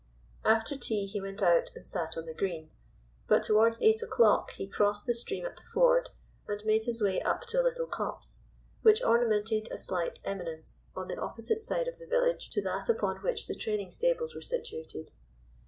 After 0.43 0.75
tea 0.75 1.05
he 1.05 1.21
went 1.21 1.43
out 1.43 1.69
and 1.75 1.85
sat 1.85 2.17
on 2.17 2.25
the 2.25 2.33
green, 2.33 2.71
but 3.27 3.43
towards 3.43 3.79
eight 3.83 4.01
o'clock 4.01 4.49
he 4.49 4.65
crossed 4.65 5.05
the 5.05 5.13
stream 5.13 5.45
at 5.45 5.57
the 5.57 5.61
ford, 5.61 6.09
and 6.47 6.65
made 6.65 6.85
his 6.85 7.03
way 7.03 7.21
up 7.21 7.41
to 7.49 7.61
a 7.61 7.61
little 7.61 7.85
copse, 7.85 8.39
which 8.81 9.03
ornamented 9.03 9.67
a 9.71 9.77
slight 9.77 10.17
eminence, 10.23 10.89
on 10.95 11.07
the 11.07 11.19
opposite 11.21 11.61
side 11.61 11.87
of 11.87 11.99
the 11.99 12.07
village 12.07 12.49
to 12.49 12.63
that 12.63 12.89
upon 12.89 13.17
which 13.17 13.45
the 13.45 13.53
training 13.53 13.91
stables 13.91 14.33
were 14.33 14.41
situated. 14.41 15.11